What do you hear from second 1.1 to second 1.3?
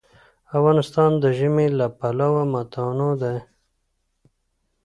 د